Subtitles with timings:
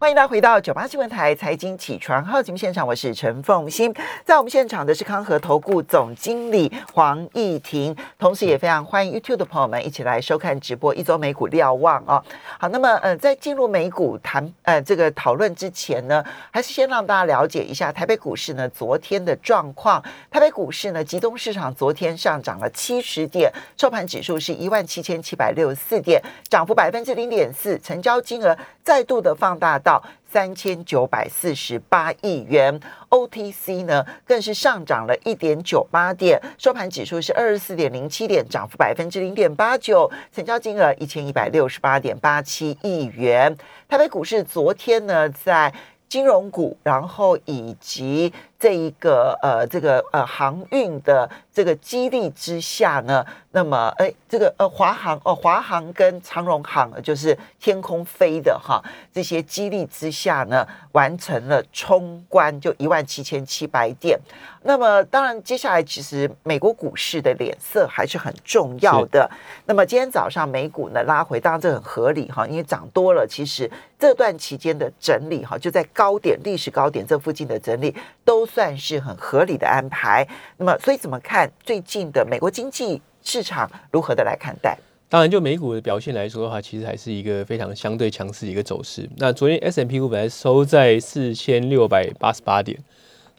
[0.00, 12.24] 欢迎大家回到九八新闻台财经起床号节目现场，我是陈凤欣，在我们现场的是康和投顾总经理黄义婷，同时也非常欢迎 YouTube 的朋友们一起来收看直播一周美股瞭望哦。
[12.58, 20.02] 好，那么呃，在进入美股谈呃这个讨论之前呢，还是先让大家了解一下台北股市呢昨天的状况。
[20.30, 29.89] 台北股市呢集中市场昨天上涨了七十点，收盘指数是一万七千七百六十四点，涨幅百分之零点四，成交金额再度的放大到。
[29.90, 43.56] 到三千九百四十八亿元，OTC 呢更是上涨了一点九八点，收盘指数是二十四点零七点，涨幅百分之零点八九，成交金额一千一百六十八点八七亿元。
[43.88, 45.74] 台北股市昨天呢在
[46.08, 53.26] 金融股，然后以及这一个呃这个呃航运的这个激励之下呢。
[53.52, 58.80] 那么，哎，这个呃，华航哦，华航跟长荣航就是天空飞的哈，
[59.12, 64.16] 这些激励之下呢，完成了冲关，就一万七千七百点。
[64.62, 69.28] 那么，当然，接下来其实美国股市的脸色还是很重要的。
[69.66, 73.68] 那么，今天早上美股呢拉回，当然这很合理哈，因为涨多了，其实
[73.98, 77.92] 这段期间的整理哈，就在高点、历史高点这附近的整理，
[78.24, 80.26] 都算是很合理的安排。
[80.56, 83.00] 那么，所以怎么看最近的美国经济？
[83.22, 84.78] 市场如何的来看待？
[85.10, 89.06] 当然，就美股的表现来说的话，其实还是一个非常相对强势的一个走势。
[89.18, 92.78] 那昨天 S M P 股本来收在四千六百八十八点，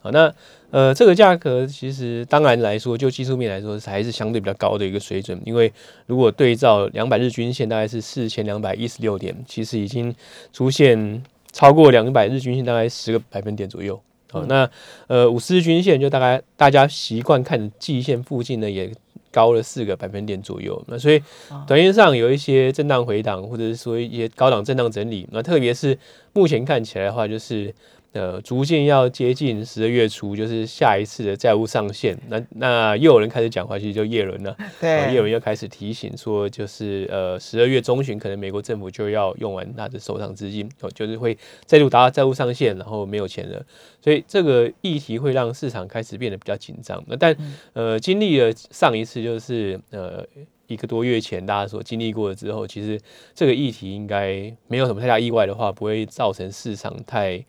[0.03, 0.31] 好，那
[0.69, 5.41] 呃这个价格其实当然来说，就技术面来说还是相对比较高的一个水准。
[5.43, 5.73] 因为
[6.05, 10.13] 如果对照两百日均线，大概是四千两百一十六点，其实已经
[10.53, 13.99] 出现超过两百日均线大概十个百分点左右。
[14.31, 14.69] 好，那
[15.07, 18.91] 呃五十日均线就大概大家习惯看的季线附近呢也。
[19.33, 21.17] 高了四个百分点左右，那所以
[21.65, 25.97] 短线上有一些震荡回档，或者是说一些高档震荡整理，那特别是
[26.33, 27.73] 目前看起来的话，就是。
[28.13, 32.17] 呃，逐渐要接近十二月初，就是下一次的债务上限。
[32.27, 34.53] 那那又有人开始讲话，其实就叶伦了。
[34.81, 43.65] 对，叶伦又开始提醒说，就是呃，十二月中旬可能美国政府就要用完他的手上资金，哦，就是会再度达到债务上限，然后没有钱了。
[44.01, 47.01] 所以这个议题会让市场开始变得比较紧张。
[47.07, 47.33] 那但
[47.71, 50.21] 呃，经历了上一次就是呃
[50.67, 52.99] 一个多月前大家所经历过了之后，其实
[53.33, 57.41] 这个议题应该没有什么太大意外的话，不会造成市场太。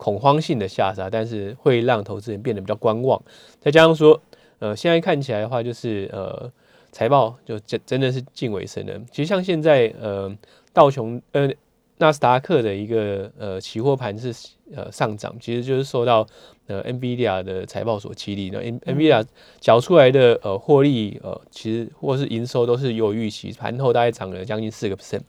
[0.00, 3.22] 恐慌性的下杀，但是会让投资人变得比较观望。
[3.60, 4.18] 再加上说，
[4.58, 6.50] 呃，现在看起来的话，就是呃，
[6.90, 8.98] 财报就真真的是近尾声了。
[9.10, 10.34] 其实像现在，呃，
[10.72, 11.50] 道琼呃
[11.98, 14.32] 纳斯达克的一个呃期货盘是
[14.74, 16.26] 呃上涨，其实就是受到
[16.66, 18.48] 呃 NVIDIA 的财报所激励。
[18.48, 18.58] 那
[18.90, 19.22] NVIDIA
[19.60, 25.20] 缴出来的呃获利呃，其实或是营收都是有预期，盘后大概涨了将近四个 percent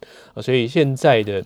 [0.42, 1.44] 所以现在的。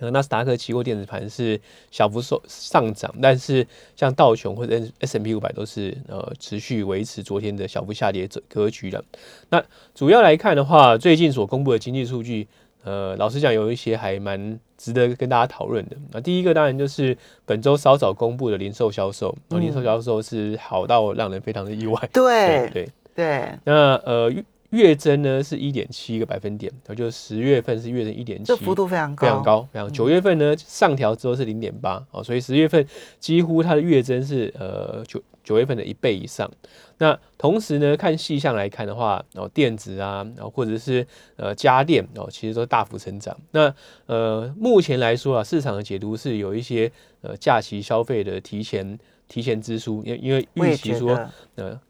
[0.00, 1.60] 呃，纳斯达克期货电子盘是
[1.90, 3.66] 小幅收上涨，但是
[3.96, 9.04] 像道琼或者 S M P 五百都是呃持续维持昨天的小幅下跌格局的。
[9.50, 9.62] 那
[9.94, 12.46] 主要来看的话，最近所公布的经济数据，
[12.84, 15.96] 呃，老实讲有一些还蛮值得跟大家讨论的。
[16.12, 22.08] 那第一个当然就是本周稍早公布的零售销售，零售销售是好到让人非常的意外。
[22.12, 23.48] 对 对对。
[23.64, 24.32] 那呃。
[24.70, 29.68] 月增呢是一点七个百分点，那就十月份是月增一点七，这幅度非常高，非常高。
[29.72, 32.86] 非常九月份呢上调之后是零点八，哦，所以十月份
[33.18, 36.50] 几乎它的月增是呃九九月份的一倍以上。
[36.98, 43.34] 那同时呢看细项来看的话，哦电子啊，然后或者是呃家电哦，其实都大幅成长。
[43.52, 43.74] 那
[44.06, 46.92] 呃目前来说啊，市场的解读是有一些
[47.22, 51.18] 呃假期消费的提前提前支出，因因为预期说
[51.54, 51.80] 呃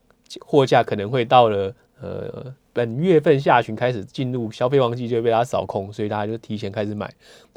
[0.41, 2.55] 货架可能会到了呃。
[2.75, 7.13] 本月份下旬开始进入消费旺季，就会被它扫空，所以大家就提前开始买。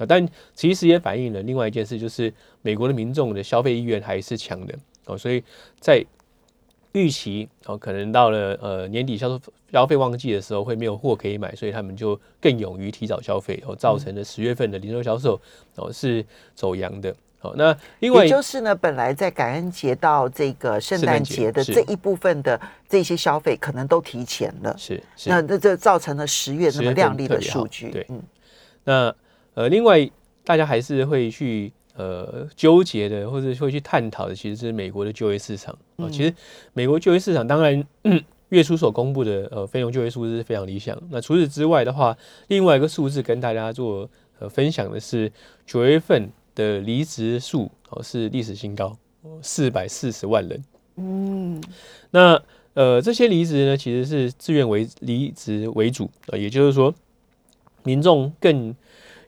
[0.07, 4.73] 但其实也反映了另外一件事，就是美国的民众的消费意愿还是强的
[5.05, 5.15] 哦。
[5.15, 5.43] 所以
[5.79, 6.03] 在
[6.93, 9.39] 预期哦，可能到了呃年底销售
[9.71, 15.39] 消费旺季的时候，会没有货可以买，所以他们就更勇于提早消费，哦，造成了十月份的零售销售
[15.75, 17.15] 哦是走阳的。
[17.39, 24.75] 好，那另外就是呢，本来在感恩节到这个圣诞节的这一部分的这些消费，可能都提前了。
[24.77, 27.89] 是，那那这造成了十月那么亮丽的数据。
[27.89, 28.21] 对，嗯。
[28.83, 29.15] 那
[29.55, 30.07] 呃，另外
[30.43, 36.09] 大家还是会去呃纠结的，或者会去探讨的，其实是美国的就业市场啊。
[36.09, 36.33] 其实
[36.73, 37.83] 美国就业市场，当然
[38.49, 40.97] 月初所公布的呃非农就业数字是非常理想。
[41.09, 42.17] 那除此之外的话，
[42.47, 44.09] 另外一个数字跟大家做
[44.39, 45.31] 呃分享的是
[45.65, 46.29] 九月份。
[46.53, 48.97] 的离职数哦是历史新高，
[49.41, 50.61] 四百四十万人。
[50.97, 51.63] 嗯，
[52.09, 52.43] 那
[52.73, 56.93] 呃这些离职呢，其实是自愿为离职为主啊，也就是说
[57.83, 58.75] 民众更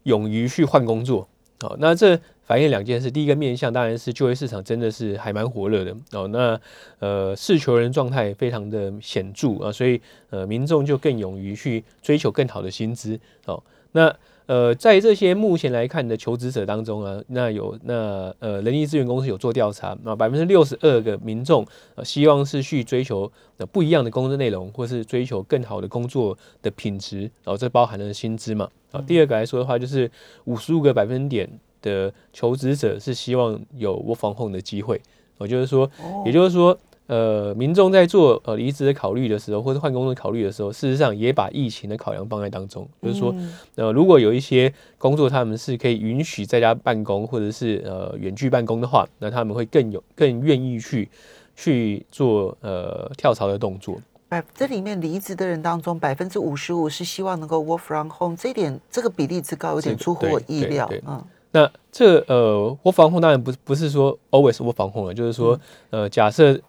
[0.03, 1.25] 勇于去换工作。
[1.61, 6.59] 好，那这反映两件事，第一个面向当然是就业市场真的是还蛮火热的哦，那
[6.99, 13.63] 呃是求人状态非常的显著啊，所以呃民众就更勇于去追求更好的薪资哦，
[13.93, 14.15] 那。
[14.45, 28.69] 呃，在这些目前来看的求职者当中啊，那有那呃人力资源公司有做调查，那百分之六十二个民众呃希望是去追求呃不一样的工作内容，或是追求更好的工作的品质，然后这包含了薪资嘛。
[28.91, 30.11] 啊，第二个来说的话，就是
[30.43, 31.49] 五十五个百分点
[31.83, 34.99] 的求职者是希望有 work from home 的机会，
[35.37, 35.87] 我就是说，
[36.25, 36.75] 也就是说。
[37.07, 42.87] 呃，民众在做呃离职的考虑的时候，或者换工作考虑的时候，事实上也把疫情的考量放在当中。
[43.01, 43.35] 就是说，
[43.75, 51.09] 呃，如果有一些工作他们是可以允许在家办公，或者是呃远距办公的话，那他们会更有更愿意去
[51.57, 53.97] 去做呃跳槽的动作。
[54.29, 60.89] 百这里面离职的人当中，百分之五十五是希望能够 work from home，这一点这个比例之高，有点出乎我意料。
[61.05, 61.21] 嗯，
[61.53, 65.57] 那这呃 work from home 当然不不是说 always work from home 了，就是说
[65.89, 66.59] 呃假设。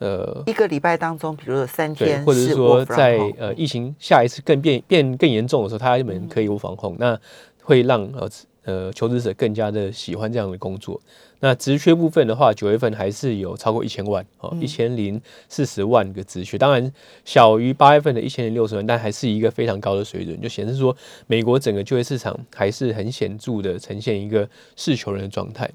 [0.00, 7.18] 呃，一个礼拜当中，比如说三天，或者是说在呃疫情下一次更变变更严重的时候，他们可以无防控，那
[7.64, 8.30] 会让呃
[8.68, 11.00] 呃求职者更加的喜欢这样的工作。
[11.40, 15.18] 那职缺部分的话，九月份还是有超过一千万哦，一千零
[15.48, 16.92] 四十万个职缺，当然
[17.24, 20.94] 小于八月份的一千零六十万，但还是一个非常高的水准，就显示说
[21.26, 25.70] 美国整个就业市场还是很显著的呈现一个是求人的状态。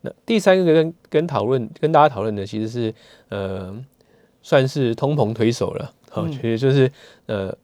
[0.00, 2.94] 那第三个跟跟讨论跟大家讨论的其实是
[3.28, 3.76] 呃
[4.42, 6.90] 算是通膨推手了，好，其实就是
[7.26, 7.54] 呃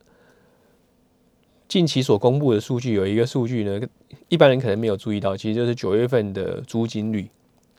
[1.68, 3.78] 近期所公布的数据有一个数据呢，
[4.28, 7.28] 一般人可能没有注意到，其实就是九月份的租金率，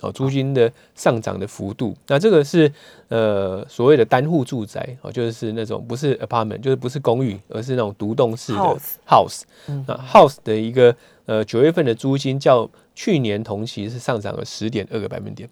[0.01, 1.95] 哦，租金的上涨的幅度。
[2.07, 2.71] 那这个是
[3.07, 8.77] 呃所谓的单户住宅，哦，就是那种不是 apartment，就是不是公寓，而是那种独栋式的
[9.07, 9.41] house，
[9.87, 10.95] 那 house 的一个
[11.25, 15.49] 呃九月份的租金较去年同期是上涨了十点二个百分点，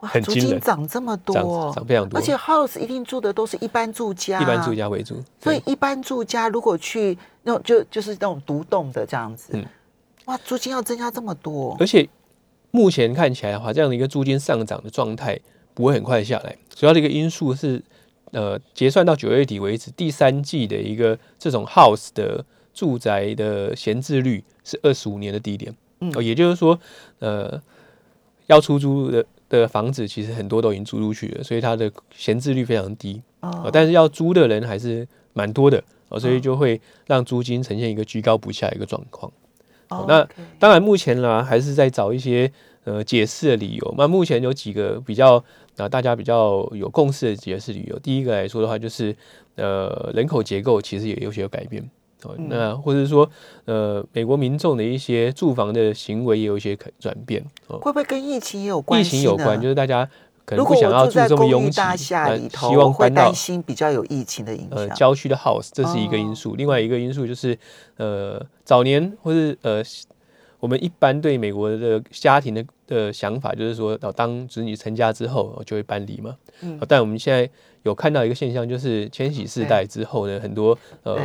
[0.00, 9.64] 哇，租金涨这么多，涨非常多，而且 house 一定住的都是一般住家，一般住家为主，所以一般住家如果去那种就就是那种独栋的这样子，嗯，
[10.26, 12.06] 哇，租金要增加这么多，而且
[12.70, 15.40] 目前看起来的话，这样的一个租金上涨的状态
[15.72, 17.82] 不会很快下来，主要的一个因素是，
[18.32, 22.44] 呃，结算到九月底为止，第三季的一个这种 house 的
[22.74, 25.74] 住宅的闲置率是二十五年的低点。
[26.14, 26.78] 哦，也就是说，
[27.20, 27.58] 呃，
[28.48, 39.30] 要出租的的房子其实很多都已经租出去了，所以它的闲置率非常低哦，但是要租的人还是蛮多的哦，所以就会让租金呈现一个居高不下一个状况。
[39.88, 40.28] 哦，那
[40.58, 42.50] 当然目前啦还是在找一些
[42.84, 43.94] 呃解释的理由。
[43.96, 45.42] 那目前有几个比较
[45.76, 47.96] 啊大家比较有共识的解释理由。
[48.00, 49.14] 第一个来说的话，就是
[49.54, 51.88] 呃人口结构其实也有些改变。
[52.48, 53.28] 那或者说，
[53.66, 59.00] 呃，美国民众的一些住房的行为也有一些可转变，会不会跟疫情也有关？
[59.00, 60.08] 疫情有关，就是大家
[60.44, 63.32] 可能不想要住这么拥挤，希望搬到
[63.64, 64.78] 比较有疫情的影响。
[64.78, 67.56] 呃，郊区的 house 这是一个因素，另外一个因素就是，
[67.96, 69.82] 呃，早年或是呃，
[70.58, 76.34] 我们一般对美国的家庭的的想法就是说，当子女成家之后就会搬离嘛。
[76.62, 77.48] 嗯，但我们现在
[77.84, 81.16] 有看到一个现象，就是千禧世代之后呢，很多呃。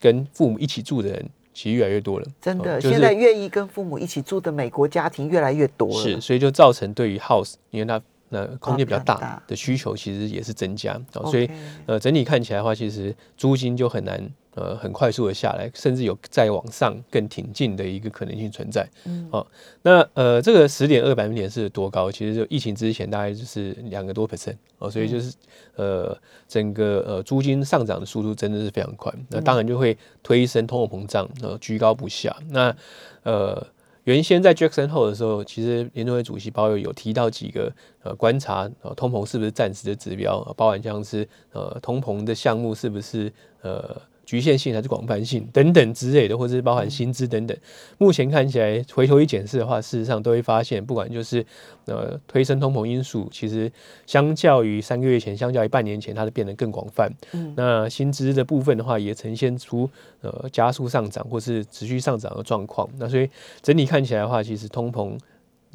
[0.00, 2.80] 跟父母一起住的人其实越来越多了，真的。
[2.80, 11.48] 现在愿意跟父母一起住的美国家庭越来越多了，是，所以就造成对于 house，因为它那空间比较大的需求，其实也是增加，所以
[11.86, 14.30] 呃整体看起来的话，其实租金就很难。
[14.54, 18.84] 呃，很快速的下来，甚至有再往上更挺进的一个可能性存在。
[19.04, 19.46] 嗯，好，
[19.82, 22.10] 那呃，这个十点二百分点是多高？
[22.10, 25.32] 其实就疫情之前大概就是两个多 percent 哦，所以就是
[25.76, 26.18] 呃，
[26.48, 29.12] 整个呃租金上涨的速度真的是非常快。
[29.28, 32.36] 那当然就会推升通货膨胀，呃，居高不下。
[32.50, 32.74] 那
[33.22, 33.64] 呃，
[34.08, 37.70] 原先在 Jackson Hole 的时候，其实联储会主席鲍威有提到几个
[38.02, 40.42] 呃观察，呃，通膨是不是暂时的指标？
[40.56, 44.00] 包含像是呃，通膨的项目是不是呃。
[44.28, 47.56] 局限性还是广泛性等等之类的，或者是包含薪资等等。
[47.96, 51.42] 目前看起来，回头一检视的话，事实上都会发现，不管就是
[51.86, 53.72] 呃推升通膨因素，其实
[54.04, 57.10] 相较于三个月前，相较于半年前，它是变得更广泛。
[57.32, 59.88] 嗯，那薪资的部分的话，也呈现出
[60.20, 62.86] 呃加速上涨或是持续上涨的状况。
[62.98, 63.26] 那所以
[63.62, 65.18] 整体看起来的话，其实通膨。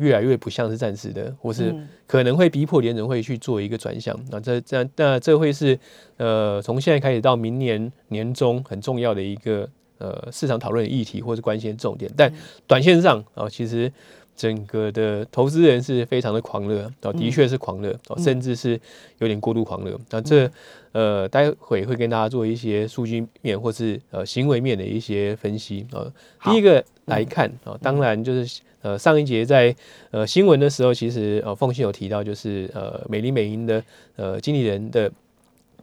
[0.04, 1.74] 越来越不像是暂时的，或是
[2.06, 4.20] 可能会逼迫联准会去做一个转向。
[4.30, 5.80] 那这这样，那这会是
[6.18, 9.70] 呃，从现在开始到明年年中很重要的一个
[10.00, 12.12] 呃市场讨论的议题，或是关心的重点。
[12.18, 12.32] 但
[12.68, 13.92] 短线上啊，其实
[14.36, 18.80] 整个的投资人是非常的狂热哦，的确是狂热哦，甚至是
[19.20, 20.00] 有点过度狂热。
[20.10, 20.50] 那这
[20.92, 26.06] 呃，待会会跟大家做一些数据面或是呃行为面的一些分析啊。
[26.44, 29.76] 第一个来看啊，当然就是呃上一节在
[30.12, 33.84] 呃新闻的时候，其实呃凤信有提到，就是呃美林美银的
[34.16, 35.12] 呃经理人的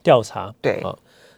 [0.03, 0.97] 调查对啊，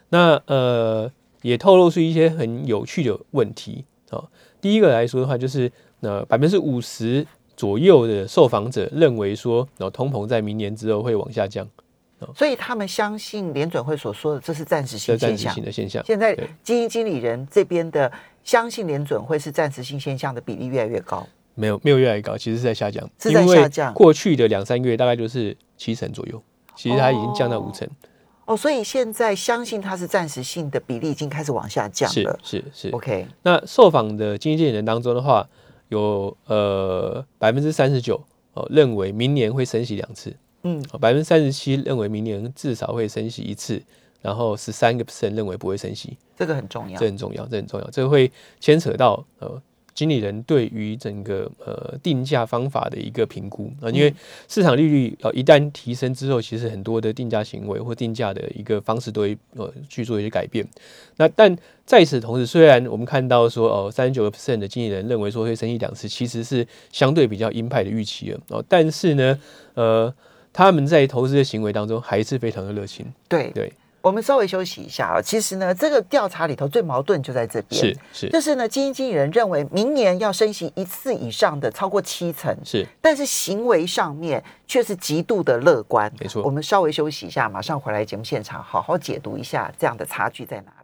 [0.09, 4.23] 那呃也透露出一些很有趣的问题啊。
[4.61, 5.71] 第一个来说的话，就是
[6.03, 11.65] 那百分之五十左右的受访者认为说，然后通膨在明年之后会往下降。
[12.35, 15.61] 所以他们相信联准会所说的这是暂时性现象。
[15.61, 16.03] 的现象。
[16.05, 18.11] 现在基金经理人这边的
[18.43, 21.25] 相信联准会是暂时性现象的比例越来越高。
[21.55, 23.09] 没有，没有越来越高，其实是在下降。
[23.19, 23.93] 是在下降。
[23.93, 26.41] 过去的两三个月大概就是七成左右，
[26.75, 27.87] 其实它已经降到五成。
[28.45, 32.39] 哦，所以现在相信它是暂时性的比例已经开始往下降了。
[32.41, 32.89] 是是是。
[32.89, 33.27] OK。
[33.41, 35.45] 那受访的基金经理人当中的话，
[35.89, 38.21] 有呃百分之三十九
[38.53, 40.35] 哦认为明年会升息两次。
[40.63, 43.81] 嗯，百分之三十七认为明年至少会升息一次，
[44.21, 49.61] 然后十三个 percent 认为不会升息，这个很重要，这很重要，这很重要，这个会牵扯到呃。
[49.93, 54.13] 经理人对于整个呃定价方法的一个评估啊，因为
[54.47, 60.65] 市场利率呃一旦提升之后，其实很多的定价行为或定价的一个方式都会呃去做一些改变。
[61.17, 68.63] 那但在此同时，虽然我们看到说哦三十九个 percent 的经理人认为说会升息两次，其实是相对比较鹰派的预期了哦。
[68.67, 69.39] 但是呢，
[69.75, 70.13] 呃，
[70.51, 73.05] 他们在投资的行为当中还是非常的热情。
[73.29, 73.71] 对对。
[74.03, 86.43] 我们稍微休息一下啊，其实呢，这个调查里头最矛盾就在这边，是是，就是呢，基金经理人认为明年要升息一次以上的超过七成，是，但是行为上面却是极度的乐观，没错。
[86.43, 90.82] 我们稍微休息一下，马上回来节目现场，好好解读一下这样的差距在哪里。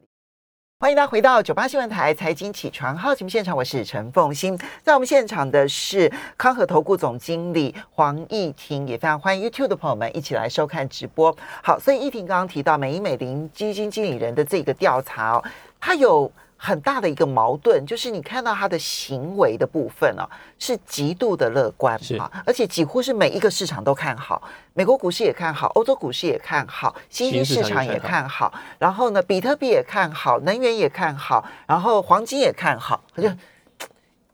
[0.81, 11.35] 欢迎大家回到九八新闻台财经起床号节目现场，我是陈凤欣，在我们现场的是康和投顾总经理黄义婷，也非常欢迎 YouTube 的朋友们一起来收看直播。
[11.61, 15.43] 好，所以义婷刚刚提到美银美林基金经理人的这个调查哦，
[15.81, 16.31] 它有。
[16.61, 33.31] 很大的一个矛盾，就是你看到他的行为的部分啊，是极度的乐观啊，而且几乎是每一个市场都看好，美国股市也看好，欧洲股市也看好，新兴市场也看好，然后呢，比特币也看好，能源也看好，然后黄金也看好，就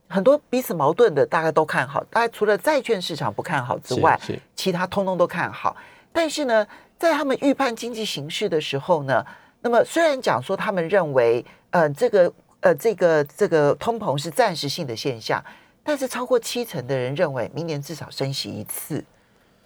[0.10, 4.20] 很多彼此矛盾的大概都看好，大概除了债券市场不看好之外，
[4.56, 5.78] 其他通通都看好。
[6.12, 6.66] 但是呢，
[6.98, 9.24] 在他们预判经济形势的时候呢，
[9.62, 11.46] 那么虽然讲说他们认为。
[11.76, 15.44] 呃，这个呃，这个这个通膨是暂时性的现象，
[15.84, 19.04] 但是超过七成的人认为明年至少升息一次。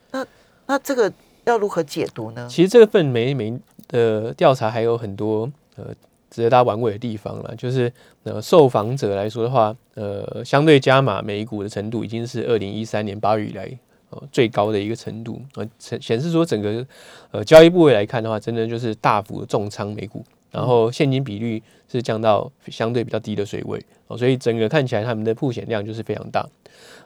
[0.10, 0.26] 那
[0.66, 1.14] 那这个
[1.44, 2.48] 要如何解读呢？
[2.50, 3.56] 其实这份每每
[3.88, 5.86] 的调查还有很多呃
[6.32, 7.56] 值得大家玩味的地方了。
[7.56, 13.72] 就是呃，受访者来说的话，呃，相对加码美股的程度已经是二零一三年八月以来
[14.10, 15.40] 呃最高的一个程度。
[15.54, 16.84] 呃，显显示说整个
[17.30, 20.26] 呃交易部位来看的话，真的就是大幅的重仓美股。
[20.52, 26.48] 然后现金比率是降到相对比较低的水位哦，所以整个看起来他们的铺险量就是非常大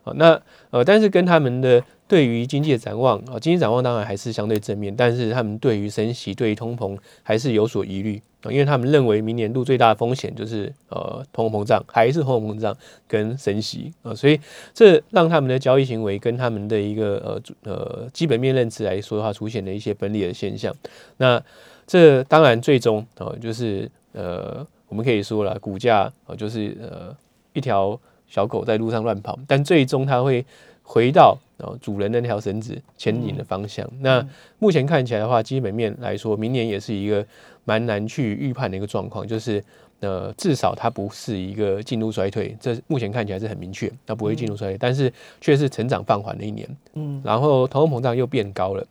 [0.04, 0.14] 哦。
[0.16, 12.76] 那呃，但是跟他们的对于经济的展望啊，经济展望当然还是相对正面，但是他们对于升息、对于通膨还是有所疑虑啊，因为他们认为明年度最大的风险就是呃通货膨胀，还是通货膨胀
[13.08, 14.40] 跟升息啊，所以
[14.74, 20.74] 这让他们的交易行为跟他们的一个呃呃基本面认知来说的话，出现了一些分裂的现象。
[21.18, 21.42] 那
[21.86, 27.16] 这当然最终哦，就是呃，我们可以说了，股价哦，就是呃
[27.54, 30.46] 一条小狗在路上乱跑，但最终它会
[30.82, 33.88] 回到哦主人的那条绳子牵引的方向。
[34.00, 34.26] 那
[34.60, 37.26] 目前看起来的话，基本面来说，明年也是一个
[37.66, 39.64] 蛮难去预判的一个状况，就是
[40.00, 46.68] 呃至少它不是一个进入衰退，这目前看起来是很明确，它不会进入衰退，但是却是成长放缓的一年。
[46.94, 48.86] 嗯，然后通货膨胀又变高了。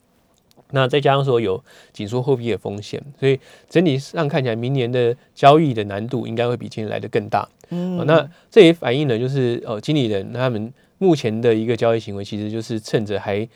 [0.72, 1.62] 那再加上说有
[1.92, 3.38] 紧缩货币的风险，所以
[3.70, 7.48] 整体上看起来，明年的交易的难度应该会比今年来的更大。
[7.70, 13.48] 嗯，那这也反映了就是呃，经理人他们目前的一个交易行为，其实就是趁着还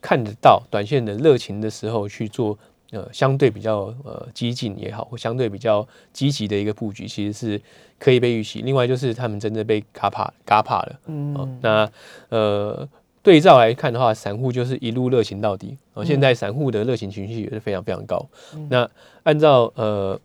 [0.00, 2.58] 看得到短线的热情的时候去做
[2.90, 7.60] 呃相对比较呃激进也好，或相对比较积极的一个布局，其实是
[7.98, 8.60] 可以被预期。
[8.62, 11.00] 另外就是他们真的被嘎怕嘎怕了。
[11.06, 11.90] 嗯，那
[12.28, 12.88] 呃。
[13.22, 15.76] 对照来看的话，散户就是一路热情到底。
[15.94, 18.26] 哦，现在散户的热情情绪也是非常非常高。
[18.68, 18.88] 那
[19.22, 20.18] 按照呃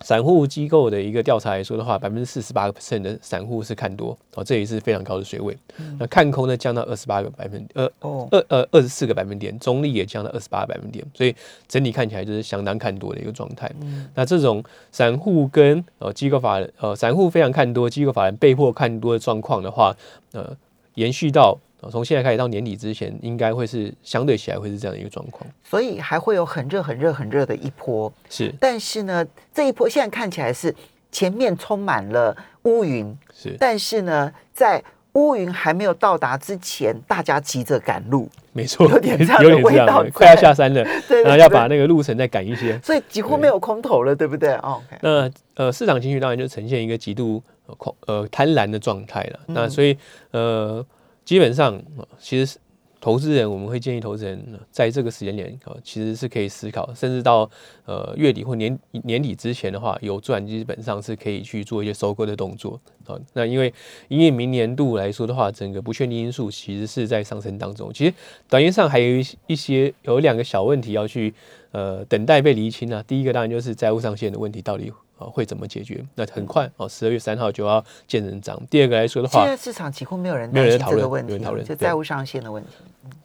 [0.00, 5.56] 散户机构的一个调查来说的话，百分之四十八个 percent 的散户是看多，哦，这也是非常高的水位。
[5.98, 7.90] 那看空呢降到二十八个百分呃
[8.30, 11.34] 二呃二十四个百分点，中立也降到二十八个百分点，所以
[11.68, 13.70] 整体看起来就是相当看多的一个状态。
[14.14, 19.94] 那这种散户跟呃机构法人呃散户非常看多，机构法人被迫看多的状况的话，
[20.32, 20.56] 呃。
[20.96, 21.58] 延续到
[21.90, 25.48] 从现在开始到年底之前，应该会是相对起来会是这样的一个状况。
[25.64, 28.12] 所以还会有很热、很热、很热的一波。
[28.28, 30.74] 是，但是呢，这一波现在看起来是
[31.10, 44.52] 前面充满了乌云，是，但是呢，在乌云还没有到达之前，大家急着赶路，没错，有点这样的味道，快要下山了， 对，然后要把那个路程再赶一些，所以几乎没有空头了，对不对？
[44.56, 47.42] 哦，那呃，市场情绪当然就呈现一个极度
[47.78, 49.40] 空呃贪婪的状态了。
[49.46, 49.96] 那所以
[50.32, 50.84] 呃，
[51.26, 51.78] 基本上
[52.18, 52.58] 其实。
[52.98, 54.42] 投资人，我们会建议投资人
[54.72, 57.48] 在这个时间点，啊，其实是可以思考，甚至到
[57.84, 63.14] 呃月底或年年底之前的话，有赚基本上是可以去做一些收割的动作啊。
[63.34, 63.72] 那因为
[64.08, 67.92] 因为明年度来说的话，整个不确定因素其实是在上升当中。
[67.92, 68.12] 其实
[68.48, 71.32] 短线上还有一一些有两个小问题要去
[71.70, 73.04] 呃等待被厘清啊。
[73.06, 74.90] 第一个当然就是债务上限的问题到底。
[75.18, 76.04] 啊，会怎么解决？
[76.14, 78.60] 那很快哦，十二月三号就要见人涨。
[78.68, 82.70] 第二个来说的话，现在市场几乎没有人没有人讨论这个问题，就债务上限的问题。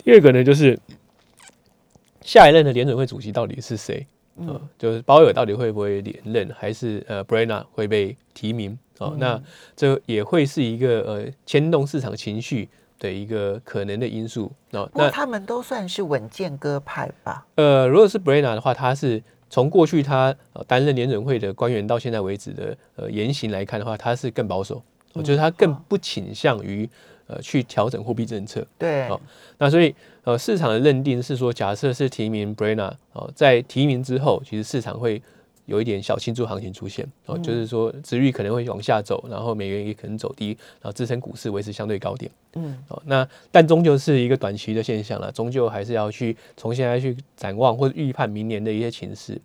[0.03, 0.79] 第二个呢，就是
[2.21, 4.05] 下一任的联准会主席到底是谁？
[4.37, 8.77] 嗯，就是鲍尔到底会不会连任，还是呃 b r e n a 会被提名？
[8.99, 9.41] 哦，那
[9.75, 12.69] 这也会是一个呃牵动市场情绪
[12.99, 14.49] 的一个可能的因素。
[14.71, 17.45] 哦，那他们都算是稳健鸽派吧？
[17.55, 19.21] 呃，如果是 b r e n a 的话，他是。
[19.51, 20.33] 从过去他
[20.65, 24.81] 担任联准会的官员到现在为止的呃言行来看的话，他是更保守，
[25.13, 26.89] 我觉得他更不倾向于
[27.27, 28.65] 呃去调整货币政策。
[28.79, 29.09] 对，
[29.57, 29.93] 那所以
[30.23, 35.21] 呃市场的认定是说，假设是提名 b r e n n a 哦，在提名之后，其实市场会。
[35.71, 40.49] 有一点小庆祝行情出现哦，就是说，值率可能会往下走，然后美元也可能走低，
[40.81, 42.29] 然后支撑股市维持相对高点。
[42.55, 49.39] 嗯，哦，那但终究是一个短期的现象了，终究还是要去从现在去展望或者预判明年的一些情势。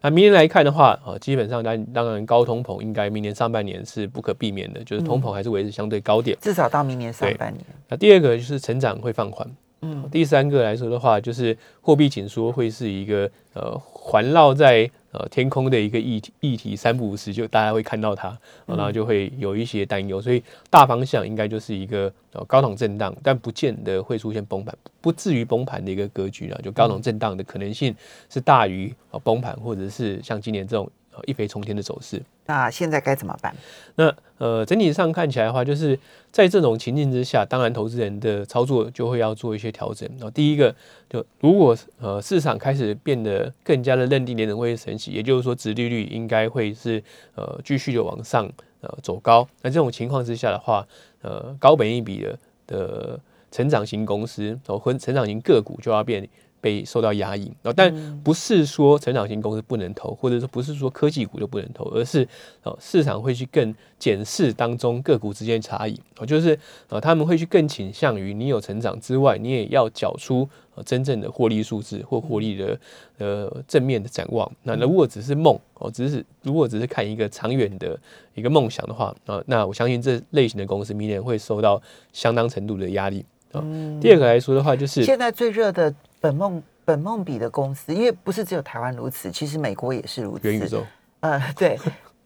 [0.00, 7.64] 那明年来看的话，哦，基本上当当然高通膨应该明年上半年是不可避免的，就是通膨还是维持相对高点，至少到明年上半年。
[7.88, 9.44] 那第二个就是成长会放缓。
[9.84, 14.88] 嗯，第三个来说的话，就是货币紧缩会是一个呃环绕在。
[15.12, 27.94] 呃，天空的一个议题，议题三不五时就大家会看到它，然后就会有一些担忧，所以大方向应该就是一个呃高档震荡，但不见得会出现崩盘，不至于崩盘的一个格局啊，就高档震荡的可能性
[28.30, 30.90] 是大于呃崩盘，或者是像今年这种。
[31.26, 33.54] 一飞冲天的走势，那现在该怎么办？
[33.96, 35.98] 那呃，整体上看起来的话，就是
[36.30, 40.08] 在这种情境之下，当然投资人的操作就会要做一些调整。
[40.12, 40.74] 然后第一个，
[41.08, 47.02] 就如果呃市场开始变得更加的认定联准会升息，也就是说，殖利率应该会是
[47.34, 49.46] 呃继续的往上呃走高。
[49.60, 50.86] 那这种情况之下的话，
[51.20, 53.20] 呃，高本一比的的
[53.50, 56.28] 成长型公司哦，或成长型个股就要变。
[56.62, 57.52] 被受到压抑。
[57.62, 62.26] 啊，但不是说成长型公司不能投，或者说不是说科技股就不能投，而是
[62.62, 66.00] 哦市场会去更检视当中个股之间差异。
[66.16, 72.78] 哦，就是呃他们会去更倾向于你有成长之外，你也要缴出呃真正的获利数字或获利的
[73.18, 74.50] 呃正面的展望。
[74.62, 77.98] 那如果只是梦哦，只是如果只是看一个长远的
[78.34, 83.64] 一个梦想的话啊，那我相信这类型的公司明年会受到相当程度的压力啊。
[84.00, 85.94] 第二个来说的话，就是现在最热的。
[86.22, 90.48] 本梦本梦比的公司，因为不是只有台湾如此，其实美国也是如此。
[90.48, 90.84] 元宇宙，
[91.18, 91.76] 呃，对，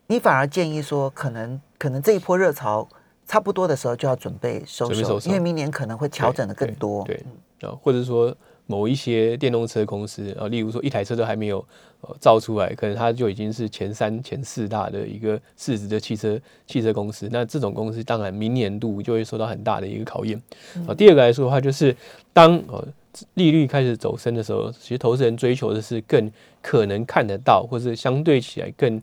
[0.06, 2.86] 你反而建议说，可能可能这一波热潮
[3.26, 7.02] 差不多的时候就要准备收手，因为明年可能会调整的更多。
[7.04, 7.24] 对，
[7.62, 8.36] 啊，或者说
[8.66, 11.64] 某一些电动车公司啊，例如说一台车都还没有
[12.00, 17.28] 呃造出来，可能它就已经是前三、前四大的一个市值的汽车汽车公司。
[17.30, 20.40] 那这种公司当然明年度就会受到很大的一个考验。
[20.86, 21.96] 啊，第二个来说的话，就是
[22.32, 22.86] 当呃。
[23.32, 29.00] 利率开始走升的时候，其实投资人追求的是更可能看得到，或是相对起来更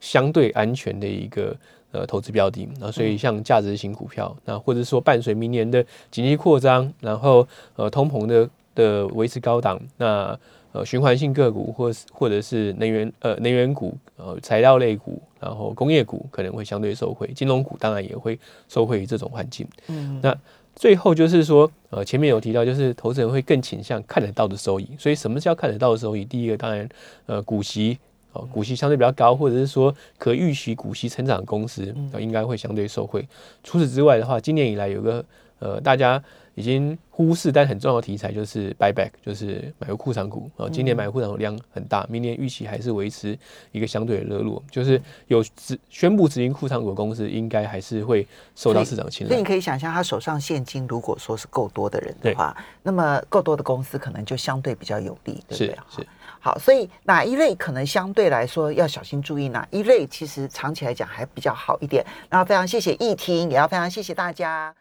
[0.00, 1.56] 相对安全的一个
[1.90, 2.68] 呃投资标的。
[2.78, 10.38] 那所以像价值型股票，那或者说伴随明年的经济扩张，然后呃通膨的的维持高档，那
[10.72, 19.66] 呃循环性个股或或者是能源呃能源股呃材料类股，然后工业股可能会相对受惠，金融股当然也会受惠于这种环境。
[19.88, 20.36] 嗯，那。
[20.76, 24.88] 最后就是说，呃，前面有提到，就是投资人会更倾向看得到的收益。
[24.98, 26.24] 所以，什么叫看得到的收益？
[26.24, 26.88] 第一个，当然，
[27.26, 27.96] 呃，股息，
[28.32, 33.24] 哦，股息相对比较高，或者是说可预期股息成长公司，应该会相对受惠。
[33.62, 35.24] 除此之外的话，今年以来有个，
[35.58, 36.22] 呃，大家。
[36.56, 40.68] 已经忽视，但很重要的题材就是 buyback，就是买入库藏股啊。
[40.70, 43.36] 今年买入库藏量很大，明年预期还是维持
[43.72, 44.62] 一个相对的热络。
[44.70, 49.30] 就是有执宣布执行库藏股的公司，应该还是会受到市场青睐。
[49.30, 55.76] 所以你可以想象，他手上现金如果说是够多的人的话，那么够多的公司可能就相对比较有利，对不对？
[55.90, 56.06] 是。
[56.38, 59.48] 好，所以哪一类可能相对来说要小心注意？
[59.48, 62.06] 哪一类其实长期来讲还比较好一点？
[62.30, 64.72] 然后非常谢谢易听，也要非常谢谢大家。